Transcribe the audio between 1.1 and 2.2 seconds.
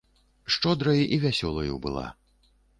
і вясёлаю была.